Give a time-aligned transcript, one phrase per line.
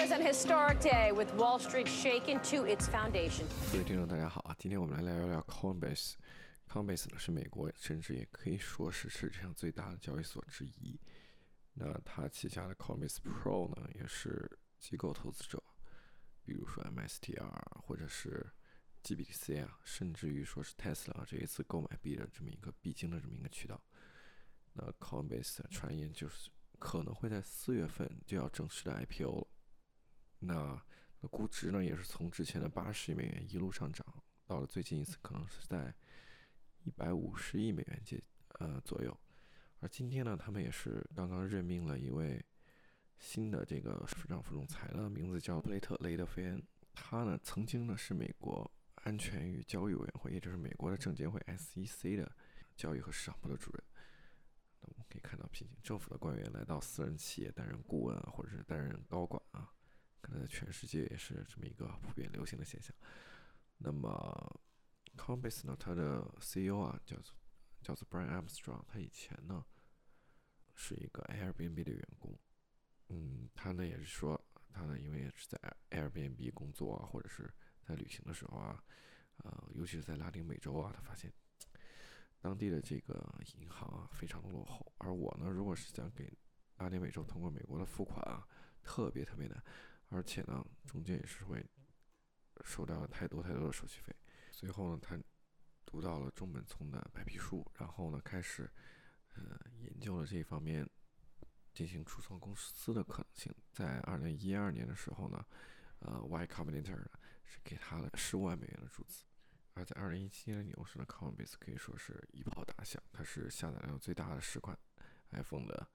[0.00, 3.44] was an historic day with Wall Street shaken to its foundation.
[3.70, 4.56] 各位听众，大家好啊！
[4.58, 6.14] 今天我们来聊一聊 Coinbase。
[6.66, 10.98] Coinbase 呢是美国，甚至也可以说是世界上最大的交易所之一。
[11.74, 15.62] 那它旗下的 Coinbase Pro 呢，也是机构投资者，
[16.46, 18.50] 比如说 MSTR 或者是
[19.04, 23.78] GBTC 啊，甚至于说是 Tesla 这一次购买币的这么一个必经的这么一个渠道。
[24.72, 26.48] 那 Coinbase 传言就是
[26.78, 29.46] 可能会在四月份就要正式的 IPO 了。
[30.40, 30.82] 那
[31.20, 34.04] 那估值呢，也是从之前的八十亿美元一路上涨，
[34.46, 35.94] 到了最近一次可能是在
[36.82, 38.22] 一百五十亿美元接
[38.58, 39.16] 呃左右。
[39.80, 42.44] 而今天呢，他们也是刚刚任命了一位
[43.18, 46.62] 新的这个市长副总裁呢，名字叫布雷特雷德菲恩。
[46.92, 52.30] 他呢曾经呢是美国安全与交易委员会，也就是美国的证监会 SEC 的
[52.76, 53.82] 交易和市场部的主任。
[54.80, 59.70] 那我们可以看到，毕竟政府的官员来到私人企业担任顾问啊，或者是担任高管啊。
[60.30, 62.94] 可能在全世界也是这么一个普遍流行的现象。
[63.78, 64.60] 那么
[65.16, 67.34] ，Coinbase 呢，它的 CEO 啊，叫做
[67.82, 69.64] 叫做 Brian Armstrong，他以前呢
[70.76, 72.38] 是一个 Airbnb 的员工。
[73.08, 74.40] 嗯，他呢也是说，
[74.72, 75.58] 他呢因为也是在
[75.90, 78.84] Airbnb 工作啊，或者是在旅行的时候啊，
[79.38, 81.32] 呃，尤其是在拉丁美洲啊，他发现
[82.40, 84.92] 当地的这个银行啊非常的落后。
[84.98, 86.32] 而我呢，如果是想给
[86.76, 88.46] 拉丁美洲通过美国的付款啊，
[88.82, 89.60] 特别特别难。
[90.10, 91.64] 而且呢，中间也是会
[92.64, 94.14] 收掉了太多太多的手续费。
[94.50, 95.18] 随后呢，他
[95.86, 98.70] 读到了中本聪的白皮书，然后呢，开始
[99.34, 100.88] 呃研究了这一方面
[101.72, 103.54] 进行初创公司的可能性。
[103.72, 105.46] 在二零一二年的时候呢，
[106.00, 107.06] 呃，Y Combinator
[107.44, 109.24] 是给他了十五万美元的注资。
[109.74, 114.76] 而在二零一七年的牛市呢，Coinbase 可以说是一炮打响，它是下载量最大的十款
[115.30, 115.88] iPhone 的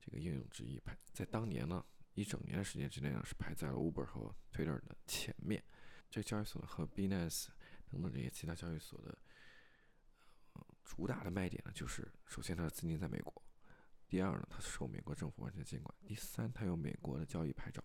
[0.00, 1.84] 这个应用之一，排在当年呢。
[2.14, 5.62] 一整年的时间之内呢，是排在了 Uber 和 Twitter 的前面。
[6.08, 7.46] 这交易所和 Binance
[7.88, 9.16] 等等这些其他交易所的
[10.82, 13.32] 主打的卖点呢，就是首先它的资金在美国，
[14.08, 17.82] 第二呢它受美国政府完全监管，第三它有美国的交易牌照，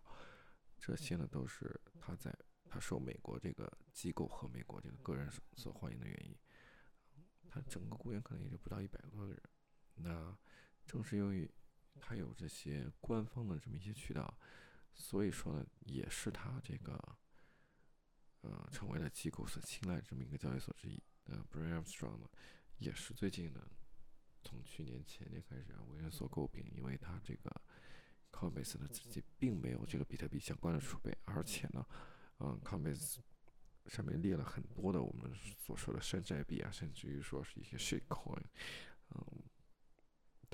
[0.79, 2.35] 这些呢都是它在
[2.67, 6.35] 它受美国这个机构和美国这个个人所欢迎的原因。
[7.47, 9.41] 它整个雇员可能也就不到一百多个人。
[9.93, 10.35] 那
[10.87, 11.49] 正是由于
[12.07, 14.31] 它有这些官方的这么一些渠道，
[14.93, 17.17] 所以说呢，也是它这个，
[18.41, 21.01] 呃，成为了机构所青睐这么一个交易所之一。
[21.23, 22.29] 呃，Brian Armstrong 呢，
[22.77, 23.67] 也是最近呢，
[24.43, 27.49] 从去年前年开始啊，为人所诟病，因为他这个
[28.31, 31.83] Coinbase 的自己并没有这个比特币相关的储备，而且呢，
[32.37, 33.17] 嗯，Coinbase
[33.87, 38.43] 上面列了很多的我们所说的山寨币啊，甚至于说是一些 shitcoin，
[39.09, 39.43] 嗯。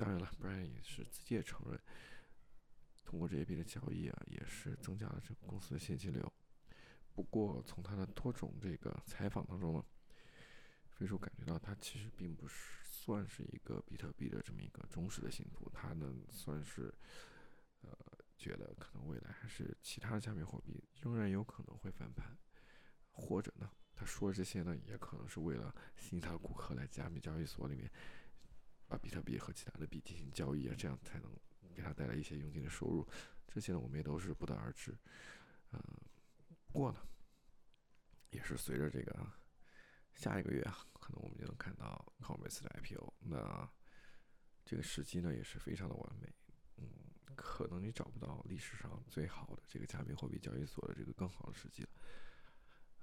[0.02, 1.80] 当然了，Brian 也是自己也承认，
[3.04, 6.32] 通过这一笔的交易啊，也是增加了这个公司的现金流。
[7.14, 9.84] 不过，从他的多种这个采访当中呢，
[10.88, 16.92] 飞叔感觉到他其实并不是算是一个比特币的这么一个忠实的信徒，他呢算是
[17.82, 17.96] 呃
[18.36, 22.36] 觉得可能未来还是其他的加密货币仍然有可能会翻盘，
[23.12, 27.88] 或者呢，他说这些呢也可能是为了吸引他的顾客来加密交易所里面。
[28.92, 31.34] 把比特币和其他的币进行交易啊，这样才能
[31.74, 33.08] 给他带来一些佣金的收入。
[33.48, 34.94] 这些呢，我们也都是不得而知。
[35.72, 35.80] 嗯，
[36.66, 37.00] 不过呢，
[38.28, 39.26] 也是随着这个
[40.14, 43.14] 下一个月啊，可能我们就能看到 Coinbase 的 IPO。
[43.20, 43.66] 那
[44.62, 46.30] 这个时机呢，也是非常的完美。
[46.76, 46.86] 嗯，
[47.34, 51.88] 可能你找不到历史上最好的这个加密货币交易所的这个更好的时机了。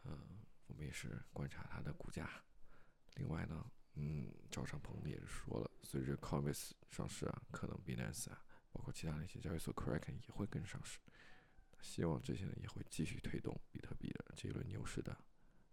[0.04, 2.30] 嗯，我们也是观察它的股价。
[3.16, 3.72] 另外呢。
[4.02, 11.00] 嗯，赵长鹏也是说了，随着 Coinbase 上市啊，可能 Binance 啊，包括其他的一些交易所 Kraken 也会跟上市。
[11.82, 15.18] 希望这些人也会继续推动比特币的这一轮牛市的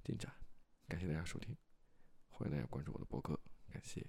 [0.02, 0.34] 进展。
[0.88, 1.56] 感谢大家收听，
[2.28, 3.38] 欢迎大家关注我的博客。
[3.68, 4.04] 感谢